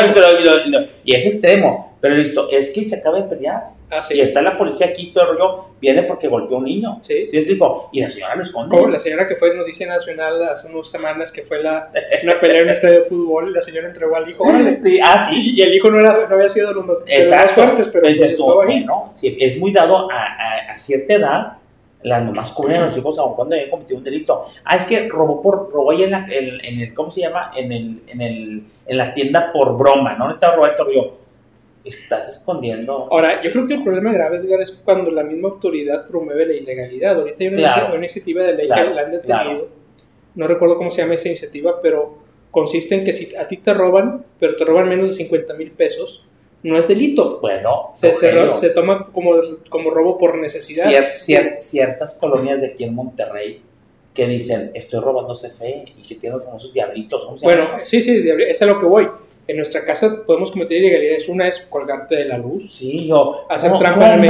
[1.04, 1.90] y es extremo.
[2.00, 3.64] Pero listo, es que se acaba de pelear.
[3.90, 4.14] Ah, sí.
[4.14, 6.98] Y está la policía aquí, todo el rollo, viene porque golpeó a un niño.
[7.02, 7.26] Sí.
[7.28, 7.90] ¿Sí explico?
[7.92, 8.74] Y la señora lo esconde.
[8.74, 11.90] Como la señora que fue Noticia Nacional hace unas semanas, que fue la,
[12.22, 14.44] una pelea en un estadio de fútbol, la señora entregó al hijo,
[14.82, 15.52] Sí, ah, sí.
[15.56, 17.02] Y el hijo no, era, no había sido de los más,
[17.52, 18.78] fuertes, pero pues, estuvo ahí.
[18.78, 21.59] Bueno, sí, es muy dado a, a, a cierta edad
[22.02, 24.46] las mamás cubren a los hijos aun cuando hayan cometido un delito.
[24.64, 27.52] Ah, es que robó por robó ahí en, la, en, el, ¿cómo se llama?
[27.54, 30.30] En, el, en, el, en la tienda por broma, ¿no?
[30.30, 31.20] Estaba Roberto Río.
[31.84, 33.08] Estás escondiendo.
[33.10, 36.52] Ahora, yo creo que el problema grave, Edgar, es cuando la misma autoridad promueve la
[36.54, 37.18] ilegalidad.
[37.18, 39.68] Ahorita hay una, iniciativa de ley que la han detenido.
[40.34, 42.18] No recuerdo cómo se llama esa iniciativa, pero
[42.50, 45.70] consiste en que si a ti te roban, pero te roban menos de 50 mil
[45.72, 46.26] pesos,
[46.62, 47.38] no es delito.
[47.40, 49.32] Bueno, se, se, toma como,
[49.68, 50.90] como robo por necesidad.
[51.56, 53.62] ciertas colonias de aquí en Monterrey
[54.14, 57.26] que dicen, estoy robando CFE y que tienen los famosos diablitos.
[57.42, 59.08] Bueno, sí, sí, es a lo que voy.
[59.46, 61.28] En nuestra casa podemos cometer ilegalidades.
[61.28, 62.74] Una es colgarte de la luz.
[62.74, 63.46] Sí, yo.
[63.48, 64.20] Hacer trampa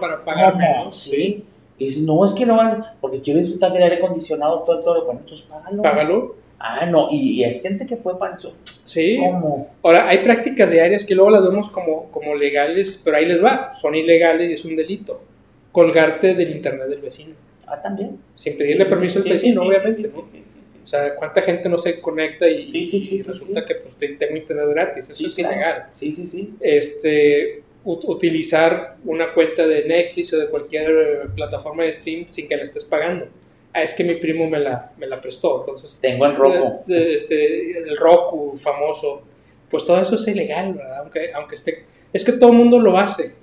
[0.00, 0.96] para pagar menos.
[0.96, 1.44] Sí.
[1.78, 5.04] Y dice, no, es que no vas, porque quiero disfrutar del aire acondicionado, todo, todo.
[5.06, 5.82] Bueno, entonces págalo.
[5.82, 6.34] Págalo.
[6.58, 8.52] Ah, no, y, hay gente que puede para eso.
[8.90, 9.18] Sí.
[9.18, 9.72] ¿Cómo?
[9.82, 13.72] Ahora, hay prácticas diarias que luego las vemos como, como legales, pero ahí les va,
[13.80, 15.22] son ilegales y es un delito.
[15.70, 17.36] Colgarte del internet del vecino.
[17.68, 18.18] Ah, también.
[18.34, 20.10] Sin pedirle permiso al vecino, obviamente.
[20.12, 25.10] O sea, ¿cuánta gente no se conecta y, resulta que pues, tengo internet gratis?
[25.10, 25.86] Eso es ilegal.
[25.92, 26.54] Sí, sí, sí.
[26.58, 32.64] Este, utilizar una cuenta de Netflix o de cualquier plataforma de stream sin que la
[32.64, 33.28] estés pagando
[33.72, 35.98] ah, es que mi primo me la, me la prestó, entonces...
[36.00, 36.82] Tengo el Roku.
[36.88, 39.22] Este, el Roku famoso,
[39.70, 40.98] pues todo eso es ilegal, ¿verdad?
[41.00, 41.84] Aunque, aunque esté...
[42.12, 43.34] Es que todo el mundo lo hace.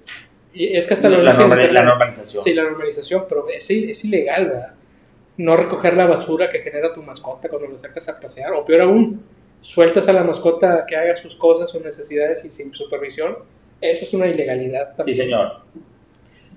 [0.53, 1.33] Y es que hasta la, la,
[1.71, 2.43] la normalización.
[2.43, 4.73] Sí, la normalización, pero es, es ilegal, ¿verdad?
[5.37, 8.81] No recoger la basura que genera tu mascota cuando lo sacas a pasear, o peor
[8.81, 9.23] aún,
[9.61, 13.37] sueltas a la mascota que haga sus cosas, sus necesidades y sin supervisión,
[13.79, 15.15] eso es una ilegalidad también.
[15.15, 15.61] Sí, señor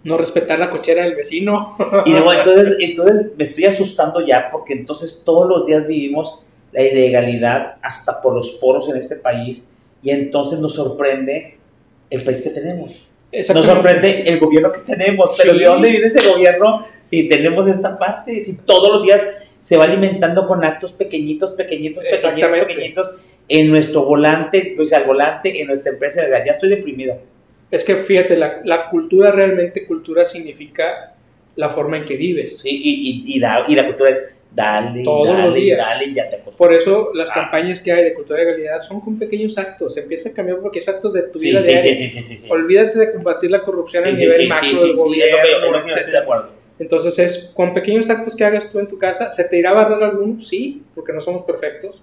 [0.04, 1.76] no respetar la cochera del vecino.
[2.06, 6.82] Y luego entonces, entonces me estoy asustando ya porque entonces todos los días vivimos la
[6.82, 9.68] ilegalidad hasta por los poros en este país
[10.02, 11.58] y entonces nos sorprende
[12.08, 12.92] el país que tenemos.
[13.32, 17.96] Nos sorprende el gobierno que tenemos, pero ¿de dónde viene ese gobierno si tenemos esta
[17.96, 18.42] parte?
[18.42, 19.28] Si todos los días
[19.60, 23.12] se va alimentando con actos pequeñitos, pequeñitos, pequeñitos, pequeñitos
[23.48, 26.22] en nuestro volante, pues al volante, en nuestra empresa.
[26.44, 27.18] Ya estoy deprimido.
[27.70, 31.14] Es que fíjate, la, la, cultura realmente, cultura significa
[31.56, 32.58] la forma en que vives.
[32.58, 35.78] Sí, y, y, y, y la cultura es dale, Todos dale, los días.
[35.78, 37.34] dale, ya te Por eso las ah.
[37.34, 39.94] campañas que hay de cultura de realidad son con pequeños actos.
[39.94, 41.94] Se empieza a cambiar porque son actos de tu vida sí, diaria.
[41.94, 46.18] Sí, sí, sí, sí, Olvídate de combatir la corrupción a nivel macro del gobierno, de
[46.18, 46.60] acuerdo.
[46.78, 49.74] Entonces es con pequeños actos que hagas tú en tu casa, ¿se te irá a
[49.74, 50.40] barrer alguno?
[50.40, 52.02] Sí, porque no somos perfectos,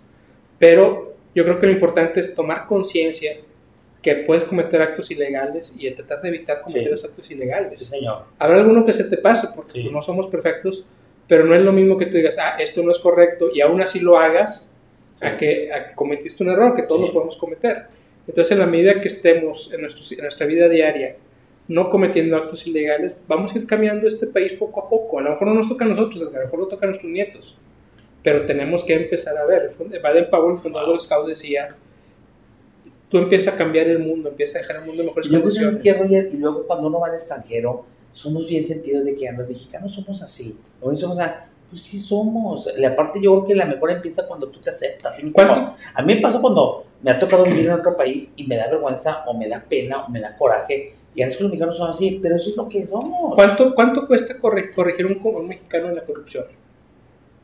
[0.60, 3.38] pero yo creo que lo importante es tomar conciencia
[4.02, 7.80] que puedes cometer actos ilegales y tratar de evitar cometer los actos ilegales.
[7.80, 8.24] Sí, señor.
[8.38, 10.86] Habrá alguno que se te pase porque no somos perfectos,
[11.28, 13.82] pero no es lo mismo que tú digas, ah, esto no es correcto y aún
[13.82, 14.68] así lo hagas
[15.22, 17.88] a, que, a, que, cometiste un error, que todos lo podemos cometer.
[18.28, 21.16] Entonces, en la medida que estemos en, nuestro, en nuestra vida diaria
[21.68, 25.20] no cometiendo actos ilegales, vamos a ir cambiando este país poco a poco.
[25.20, 27.12] A lo mejor no nos toca a nosotros, a lo mejor lo toca a nuestros
[27.12, 27.58] nietos,
[28.24, 29.70] pero tenemos que empezar a ver.
[30.02, 31.76] Baden Powell, el fundador de Scout, decía
[33.10, 35.76] tú empiezas a cambiar el mundo, empiezas a dejar el mundo en mejores y condiciones.
[35.78, 39.48] Que, Roger, y luego cuando uno va al extranjero, somos bien sentidos de que los
[39.48, 40.58] mexicanos somos así.
[40.96, 42.70] somos a, Pues sí somos.
[42.78, 45.20] La parte yo creo que la mejor empieza cuando tú te aceptas.
[45.34, 45.74] ¿Cuánto?
[45.94, 48.68] A mí me pasa cuando me ha tocado vivir en otro país y me da
[48.68, 50.94] vergüenza o me da pena o me da coraje.
[51.14, 53.36] Y a veces los mexicanos son así, pero eso es lo que somos.
[53.36, 56.46] ¿Cuánto, cuánto cuesta corre- corregir un, un mexicano en la corrupción?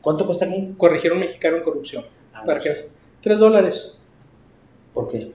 [0.00, 0.74] ¿Cuánto cuesta aquí?
[0.76, 2.04] Corregir un mexicano en corrupción.
[2.32, 2.74] Ah, ¿Para no qué?
[3.20, 3.98] Tres dólares.
[4.92, 5.32] ¿Por qué?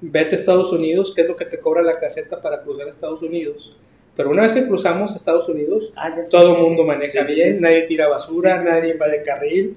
[0.00, 2.90] Vete a Estados Unidos, que es lo que te cobra la caseta para cruzar a
[2.90, 3.76] Estados Unidos.
[4.16, 6.88] Pero una vez que cruzamos a Estados Unidos, Ah, sé, todo sí, el mundo sí.
[6.88, 7.60] maneja Sí, sí, bien, sí.
[7.60, 9.76] nadie tira basura, Sí, sí, nadie va de carril.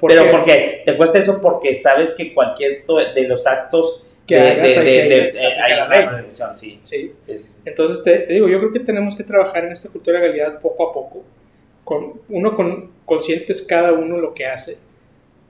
[0.00, 0.30] Pero qué?
[0.30, 4.76] porque te cuesta eso porque sabes que cualquier de los actos Que de, hagas, de-
[4.78, 6.26] ahí de- se- de- se eh, hay la ley.
[6.30, 6.42] sí.
[6.54, 6.80] Sí.
[6.84, 7.48] Sí, sí, sí.
[7.66, 10.60] Entonces, te, te digo, yo creo que tenemos que trabajar en esta cultura de legalidad
[10.60, 11.22] poco a poco,
[11.84, 14.78] con, uno con conscientes cada uno lo que hace,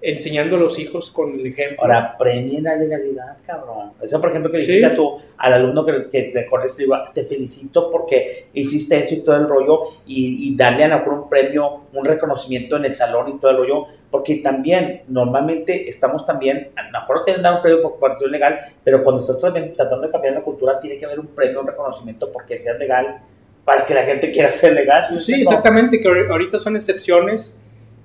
[0.03, 1.79] enseñando a los hijos con el ejemplo.
[1.83, 3.93] Ahora, premien la legalidad, cabrón.
[4.01, 4.73] Eso, por ejemplo, que le Sí.
[4.73, 6.77] dijiste a tu, al alumno que, que te corres,
[7.13, 11.13] te felicito porque hiciste esto y todo el rollo, y, y darle a lo mejor
[11.15, 16.25] un premio, un reconocimiento en el salón y todo el rollo, porque también, normalmente, estamos
[16.25, 19.73] también, a lo mejor tienen dar un premio por cuestión legal, pero cuando estás también
[19.75, 23.21] tratando de cambiar la cultura, tiene que haber un premio, un reconocimiento porque seas legal,
[23.65, 25.19] para que la gente quiera ser legal.
[25.21, 27.57] Sí, exactamente, que ahor- ahorita son excepciones.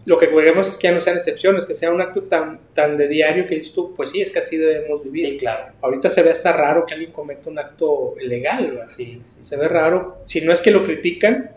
[0.05, 2.95] Lo que queremos es que ya no sean excepciones, que sea un acto tan, tan
[2.95, 5.29] de diario que dices tú, pues sí, es que así debemos vivir.
[5.31, 5.73] Sí, claro.
[5.81, 8.89] Ahorita se ve hasta raro que alguien cometa un acto ilegal, ¿verdad?
[8.89, 10.19] Sí, sí, Se ve raro.
[10.25, 11.55] Si no es que lo critican,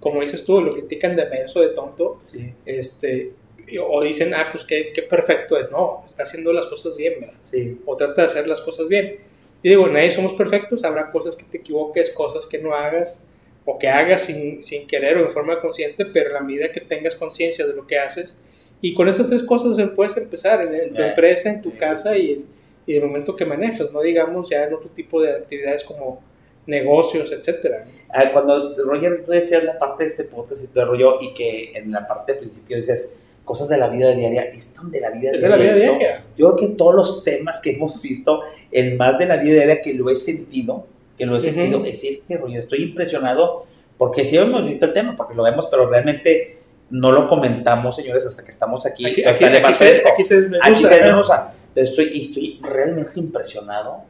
[0.00, 3.32] como dices tú, lo critican de menso, de tonto, sí, este,
[3.80, 5.70] o dicen, ah, pues qué, qué perfecto es.
[5.70, 7.38] No, está haciendo las cosas bien, ¿verdad?
[7.42, 7.78] sí.
[7.84, 9.18] o trata de hacer las cosas bien.
[9.62, 13.28] Y digo, nadie somos perfectos, habrá cosas que te equivoques, cosas que no hagas,
[13.64, 17.14] o que hagas sin, sin querer o de forma consciente, pero la medida que tengas
[17.14, 18.42] conciencia de lo que haces,
[18.80, 21.08] y con esas tres cosas puedes empezar en, en tu Ya.
[21.10, 22.46] empresa, en tu Sí, casa y, en-
[22.86, 26.20] y el momento que manejas, no digamos ya en otro tipo de actividades como
[26.66, 27.84] negocios, etcétera.
[28.32, 31.72] Cuando Roger, tú decías la parte de este podcast y todo el rollo, y que
[31.74, 33.10] en la parte de principio decías
[33.44, 36.24] cosas de la vida diaria, es tan de la vida Es de la vida diaria.
[36.36, 39.80] Yo creo que todos los temas que hemos visto, el más de la vida diaria
[39.80, 42.58] que lo he sentido, que lo he sentido, es este rollo.
[42.58, 43.66] Estoy impresionado
[43.98, 46.58] porque sí hemos visto el tema, porque lo vemos, pero realmente
[46.90, 49.06] no lo comentamos, señores, hasta que estamos aquí.
[49.06, 50.08] Aquí, aquí- aquí se, esto.
[50.12, 50.68] aquí se desmenuza.
[50.68, 51.54] Aquí se desmenuza.
[51.74, 54.02] Pero estoy, y estoy realmente impresionado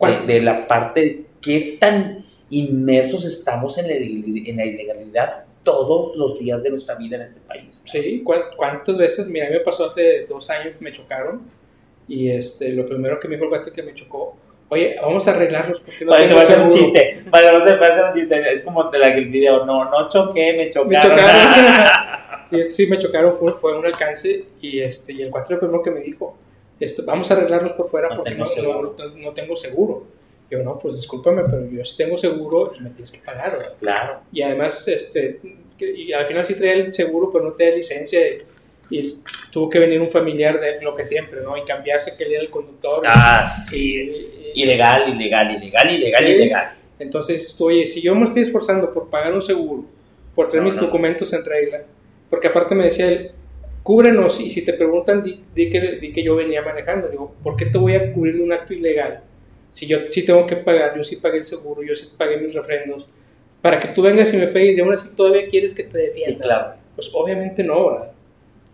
[0.00, 6.62] de, de la parte, qué tan inmersos estamos en en la ilegalidad todos los días
[6.62, 7.82] de nuestra vida en este país.
[7.84, 9.26] Sí, ¿cuán- ¿cuántas veces?
[9.28, 11.42] Mira, a mí me pasó hace dos años, me chocaron
[12.08, 14.36] y este, lo primero que me dijo el guate que me chocó,
[14.70, 16.84] oye, vamos a arreglarlos porque no Vale, te voy a hacer un seguro".
[16.92, 17.22] chiste.
[17.26, 18.52] Vale, voy a hacer, voy a hacer un chiste.
[18.54, 21.10] Es como de la que el video, no, no choqué, me Me chocaron.
[21.18, 21.84] chocaron.
[22.50, 25.60] y este, sí, me chocaron, fue, fue un alcance y, este, y el cuate lo
[25.60, 26.36] primero que me dijo,
[26.80, 28.96] esto, vamos a arreglarlos por fuera No porque tengo no, seguro.
[28.98, 30.06] no- no tengo seguro.
[30.50, 33.74] Yo, no, pues discúlpame, pero yo sí tengo seguro y me tienes que pagar, ¿verdad?
[33.78, 34.20] Claro.
[34.32, 35.38] Y además, este,
[35.78, 38.20] y al final sí traía el seguro, pero no traía licencia.
[38.28, 38.42] Y,
[38.90, 39.20] y
[39.52, 41.56] tuvo que venir un familiar de lo que siempre, ¿no?
[41.56, 43.00] Y cambiarse que él era el conductor.
[43.06, 43.94] Ah, sí.
[43.94, 46.32] y- Ilegal, ilegal, ilegal, ilegal, Sí.
[46.32, 46.76] ilegal.
[46.98, 49.84] entonces, tú, oye, si yo me estoy esforzando por pagar un seguro,
[50.34, 50.82] por tener No, mis no.
[50.82, 51.82] documentos en regla,
[52.28, 53.30] porque aparte me decía él,
[53.82, 57.08] cúbrenos y si te preguntan, di, di que, di que yo venía manejando.
[57.08, 59.22] Digo, ¿por qué te voy a cubrir de un acto ilegal?
[59.70, 62.54] Si yo sí tengo que pagar, yo sí pagué el seguro, yo sí pagué mis
[62.54, 63.08] refrendos,
[63.62, 66.32] para que tú vengas y me pegues y aún así todavía quieres que te defienda.
[66.32, 66.74] Sí, claro.
[66.94, 68.12] Pues obviamente no, ¿verdad?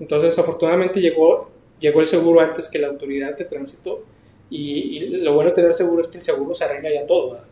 [0.01, 4.05] Entonces, afortunadamente llegó, llegó el seguro antes que la autoridad de tránsito
[4.51, 7.33] y, y lo bueno de tener seguro es que el seguro se arregla ya todo,
[7.33, 7.47] ¿verdad?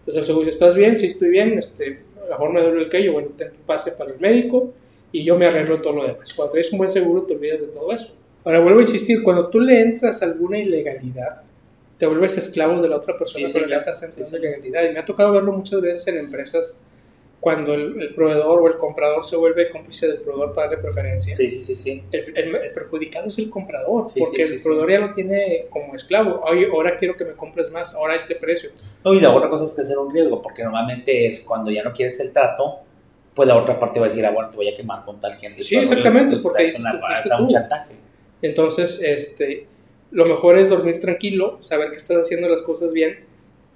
[0.00, 0.98] Entonces el seguro, ¿estás bien?
[0.98, 3.92] Sí, estoy bien, este, a lo mejor me duele el cuello, bueno, ten tu pase
[3.92, 4.72] para el médico
[5.12, 6.32] y yo me arreglo todo lo demás.
[6.34, 8.14] Cuando traes un buen seguro te olvidas de todo eso.
[8.44, 11.42] Ahora vuelvo a insistir, cuando tú le entras a alguna ilegalidad,
[11.98, 13.76] te vuelves esclavo de la otra persona Sí, con sí, la que ya.
[13.78, 14.88] estás entrando Sí, ilegalidad.
[14.88, 16.80] Y me ha tocado verlo muchas veces en empresas
[17.40, 21.36] cuando el, el proveedor o el comprador se vuelve cómplice del proveedor para darle preferencia.
[21.36, 22.02] Sí, sí, sí, sí.
[22.10, 25.12] El, el- el perjudicado es el comprador, Sí, porque sí, sí, el proveedor ya lo
[25.12, 26.40] tiene como esclavo.
[26.44, 28.70] Oye, ahora quiero que me compres más, ahora este precio.
[29.04, 31.82] No, y la otra cosa es que hacer un riesgo, porque normalmente es cuando ya
[31.84, 32.80] no quieres el trato,
[33.34, 35.34] pues la otra parte va a decir, ah, bueno, te voy a quemar con tal
[35.34, 35.62] gente.
[35.62, 36.76] Sí, exactamente, porque es
[37.38, 37.94] un chantaje.
[38.42, 39.66] Entonces, este,
[40.10, 43.20] lo mejor es dormir tranquilo, saber que estás haciendo las cosas bien.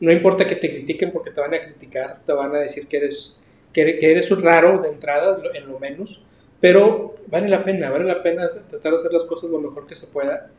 [0.01, 2.97] No importa que te critiquen porque te van a criticar, te van a decir que
[2.97, 3.41] eres,
[3.73, 6.23] que eres, un raro de entrada, en lo menos,
[6.61, 9.95] pero vale la pena, vale la pena tratar de hacer las cosas lo mejor que
[9.95, 10.51] se pueda.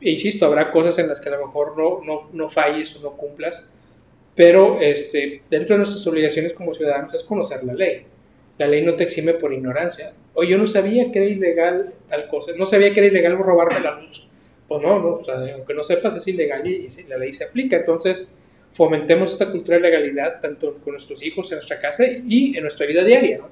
[0.00, 3.02] E insisto, habrá cosas en las que a lo mejor no, no, no falles o
[3.02, 3.68] no cumplas,
[4.34, 8.04] pero este, dentro de nuestras obligaciones como ciudadanos es conocer la ley.
[8.58, 10.14] La ley no te exime por ignorancia.
[10.34, 13.80] Oye, yo no sabía que era ilegal tal cosa, no sabía que era ilegal robarme
[13.80, 14.28] la luz.
[14.68, 17.44] Pues no, no o sea, aunque no sepas es ilegal y, y la ley se
[17.44, 17.76] aplica.
[17.76, 18.30] Entonces,
[18.72, 22.86] fomentemos esta cultura de legalidad tanto con nuestros hijos en nuestra casa y en nuestra
[22.86, 23.38] vida diaria.
[23.38, 23.48] ¿no?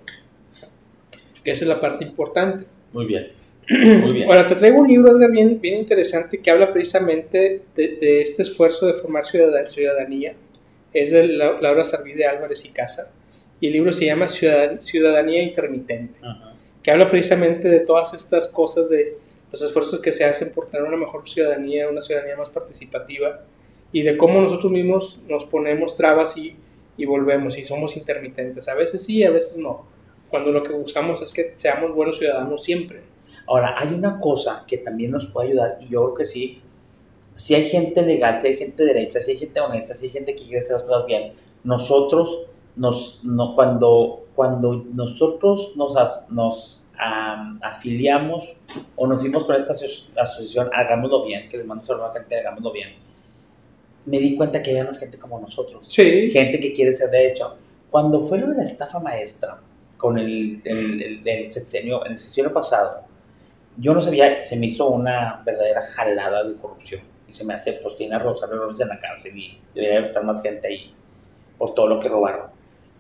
[1.45, 2.65] Esa es la parte importante.
[2.93, 3.33] Muy bien.
[3.69, 4.29] Muy bien.
[4.29, 8.43] Ahora, te traigo un libro, Edgar, bien, bien interesante que habla precisamente de, de este
[8.43, 10.35] esfuerzo de formar ciudad- ciudadanía.
[10.93, 13.13] Es de La- Laura Sarvide Álvarez y Casa.
[13.61, 16.21] Y el libro se llama Ciudadan- Ciudadanía Intermitente,
[16.83, 19.17] que habla precisamente de todas estas cosas, de
[19.51, 23.41] los esfuerzos que se hacen por tener una mejor ciudadanía, una ciudadanía más participativa,
[23.95, 26.57] y de cómo nosotros mismos nos ponemos trabas y,
[26.99, 28.69] y volvemos, y somos intermitentes.
[28.69, 29.87] A veces sí, a veces no.
[30.29, 33.03] Cuando lo que buscamos es que seamos buenos ciudadanos siempre.
[33.47, 36.61] Ahora, hay una cosa que también nos puede ayudar, y yo creo que sí.
[37.37, 40.35] Si hay gente legal, si hay gente derecha, si hay gente honesta, si hay gente
[40.35, 45.95] que quiere hacer las cosas bien, nosotros, nos, no, cuando, cuando nosotros nos,
[46.31, 48.57] nos am, afiliamos
[48.97, 52.39] o nos fuimos con esta aso- asociación, hagámoslo bien, que les mando a la gente,
[52.39, 52.91] hagámoslo bien,
[54.07, 57.29] me di cuenta que había más gente como nosotros Sí, gente que quiere ser de
[57.29, 57.57] hecho.
[57.91, 59.59] Cuando fue lo de la estafa maestra
[59.97, 63.03] con el, el, el- el sexenio, en el sexenio pasado,
[63.79, 67.01] yo no sabía, se me hizo una verdadera jalada de corrupción.
[67.29, 70.43] Y se me hace, pues tiene a Rosario en la cárcel y debería estar más
[70.43, 70.93] gente ahí
[71.57, 72.47] por todo lo que robaron.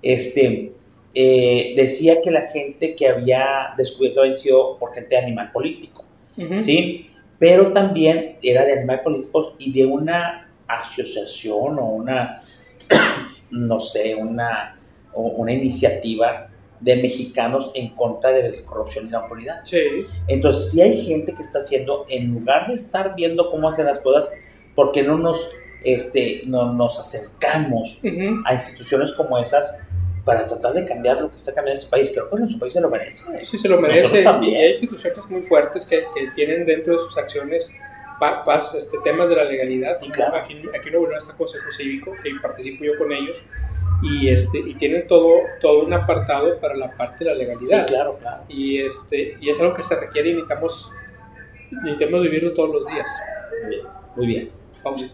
[0.02, 0.72] Este,
[1.14, 6.04] eh, decía que la gente que había descubierto había sido por gente de animal político.
[6.36, 6.60] Ujú.
[6.60, 7.10] ¿sí?
[7.38, 12.42] Pero también era de animales políticos y de una asociación o una,
[13.50, 14.78] no sé, una,
[15.14, 16.48] una iniciativa
[16.80, 19.60] de mexicanos en contra de la corrupción y la impunidad.
[19.64, 23.86] Sí, Entonces, si hay gente que está haciendo, en lugar de estar viendo cómo hacen
[23.86, 24.30] las cosas,
[24.74, 25.50] ¿por qué no nos,
[25.82, 28.00] este, no, nos acercamos
[28.44, 29.80] a instituciones como esas
[30.24, 32.10] para tratar de cambiar lo que está cambiando este país?
[32.10, 33.24] Creo que nuestro país se lo merece.
[33.44, 34.22] sí se lo merece.
[34.22, 37.72] Y hay instituciones muy fuertes que, que tienen dentro de sus acciones
[38.18, 39.96] pa- pas- este, temas de la legalidad.
[39.98, 40.36] Sí, claro.
[40.36, 43.38] Aquí, aquí en Nuevo León está Consejo Cívico, que participo yo con ellos,
[44.02, 47.86] y, este, y tienen todo, todo un apartado para la parte de la Sí, legalidad.
[47.86, 48.42] claro, claro.
[48.48, 50.92] y, este, y es algo que se requiere y necesitamos,
[51.70, 53.08] necesitamos vivirlo todos los días.
[53.62, 53.86] Muy bien.
[54.16, 54.50] Muy bien.
[54.82, 55.06] Pausa.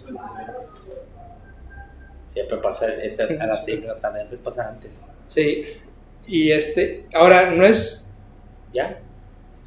[2.26, 5.04] Siempre pasa es a las 6 de la tarde, antes pasa antes.
[5.24, 5.64] Sí,
[6.26, 8.12] y este, ahora no es,
[8.72, 9.00] ¿Ya?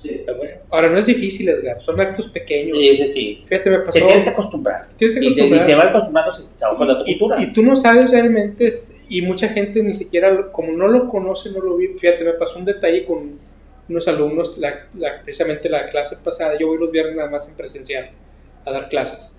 [0.03, 0.21] Sí.
[0.25, 0.53] Pero bueno.
[0.69, 2.77] ahora no es difícil, Edgar, son actos pequeños.
[2.77, 3.43] Y ese sí.
[3.47, 3.99] Fíjate, me Te pasó.
[4.05, 4.87] tienes que acostumbrar.
[4.97, 5.65] tienes que Y te, y acostumbrar.
[5.65, 7.41] te vas acostumbrando a la tu Y, cultura.
[7.41, 11.51] y tú no sabes realmente, es- y mucha gente ni siquiera, como no lo conoce,
[11.51, 11.87] no lo vi.
[11.89, 13.39] Fíjate, me pasó un detalle con
[13.89, 17.55] unos alumnos, la- la- precisamente la clase pasada, yo voy los viernes nada más en
[17.55, 18.09] presencial
[18.65, 19.37] a dar clases.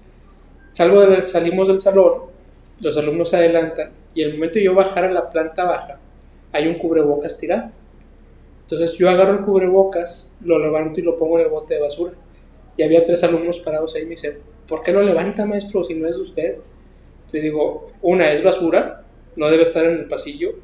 [0.72, 2.14] Salgo del- salimos del salón,
[2.80, 5.98] los alumnos se adelantan, y el momento de yo bajar a la planta baja,
[6.52, 7.70] hay un cubrebocas tirado.
[8.64, 12.12] Entonces yo agarro el cubrebocas, lo levanto y lo pongo en el bote de basura.
[12.76, 15.94] Y había tres alumnos parados ahí y me dicen, ¿por qué lo levanta, maestro, si
[15.94, 16.56] no es usted?
[17.32, 19.02] Le digo, una es basura,
[19.36, 20.54] no debe estar en el pasillo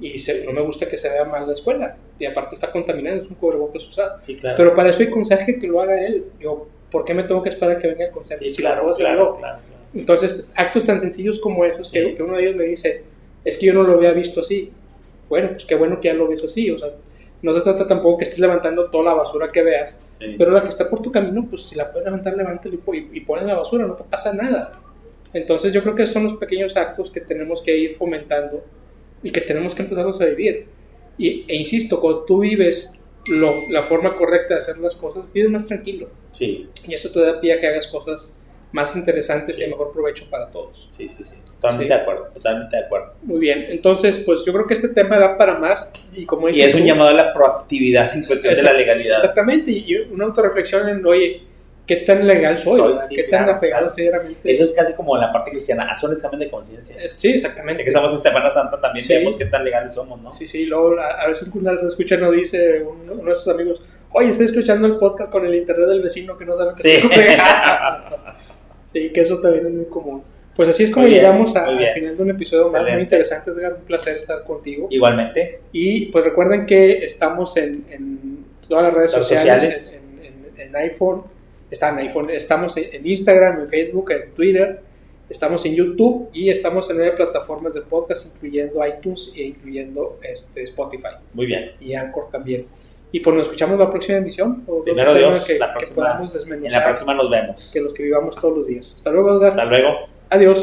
[0.00, 1.96] y se- no me gusta que se vea mal la escuela.
[2.18, 4.16] Y aparte está contaminado, es un cubrebocas usado.
[4.20, 4.56] Sí, claro.
[4.56, 6.24] Pero para eso hay conserje que lo haga él.
[6.38, 8.44] Digo, ¿por qué me tengo que esperar a que venga el conserje?
[8.44, 9.36] sí, Si claro, claro, yo?
[9.38, 9.58] claro.
[9.94, 12.14] Entonces, actos tan sencillos como esos, que, Sí.
[12.16, 13.04] que uno de ellos me dice,
[13.44, 14.72] es que yo no lo había visto así.
[15.28, 16.70] Bueno, pues qué bueno que ya lo ves así.
[16.70, 16.90] O sea,
[17.46, 20.34] no se trata tampoco que estés levantando toda la basura que veas, Sí.
[20.36, 23.20] pero la que está por tu camino, pues si la puedes levantar, levántala y, y,
[23.20, 24.72] ponla en la basura, no te pasa nada.
[25.32, 28.64] Entonces yo creo que son los pequeños actos que tenemos que ir fomentando
[29.22, 30.66] y que tenemos que empezarlos a vivir.
[31.18, 35.50] Y, e insisto, cuando tú vives lo- la forma correcta de hacer las cosas, vives
[35.50, 36.08] más tranquilo.
[36.32, 38.36] Sí, Y eso te da pie a que hagas cosas
[38.72, 39.62] más interesantes Sí.
[39.62, 40.88] y de mejor provecho para todos.
[40.90, 41.36] sí, sí, sí.
[41.56, 41.88] Totalmente Sí.
[41.88, 43.12] de acuerdo, totalmente de acuerdo.
[43.22, 46.60] Muy bien, entonces pues yo creo que este tema da para más y como Y
[46.60, 49.16] es un tú- llamado a la proactividad en cuestión de la legalidad.
[49.16, 51.40] Exactamente, y una autorreflexión en, oye,
[51.86, 52.78] ¿qué tan legal soy?
[52.78, 53.90] Soy, sí, ¿Qué claro, tan apegado claro.
[53.90, 54.52] estoy realmente?
[54.52, 56.94] Eso es casi como la parte cristiana, haz un examen de conciencia.
[57.02, 57.82] Eh, Sí, Ya exactamente.
[57.84, 59.14] que estamos en Semana Santa también Sí.
[59.14, 60.32] vemos qué tan legales somos, ¿no?
[60.32, 63.48] Sí, sí, luego a, a veces una vez escucha no dice uno, uno de sus
[63.48, 63.80] amigos,
[64.12, 66.90] oye, estoy escuchando el podcast con el internet del vecino que no sabe que Sí.
[66.90, 68.16] estoy pegado".
[68.84, 70.22] Sí, que eso también es muy común.
[70.56, 72.92] Pues así es como bien, llegamos a- al final de un episodio Excelente.
[72.94, 74.88] muy interesante, Edgar, un placer estar contigo.
[74.90, 80.00] Igualmente, Y pues recuerden que estamos en, en todas las redes sociales, sociales.
[80.22, 81.22] En, en- en iPhone,
[81.70, 84.80] está en iPhone, estamos en, Instagram, en Facebook, en Twitter,
[85.28, 90.62] estamos en YouTube y estamos en nueve plataformas de podcast, incluyendo iTunes e incluyendo este,
[90.62, 91.72] Spotify muy bien.
[91.80, 92.64] y Anchor también.
[93.12, 94.64] Y pues nos escuchamos la próxima emisión.
[94.66, 97.70] o Primero Dios, que, la que próxima- podamos En la desmenuzar, próxima nos vemos.
[97.72, 98.94] que los que vivamos todos los días.
[98.94, 99.50] Hasta luego, Edgar.
[99.50, 100.15] Hasta luego.
[100.28, 100.58] Adiós.